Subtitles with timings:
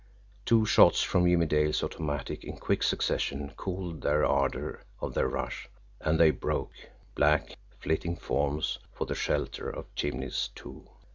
[0.45, 5.69] Two shots from Jimmie Dale's automatic, in quick succession cooled the ardour of their rush
[5.99, 6.73] and they broke,
[7.13, 10.89] black, flitting forms, for the shelter of chimneys, too.